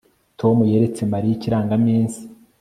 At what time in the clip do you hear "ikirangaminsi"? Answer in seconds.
1.35-2.19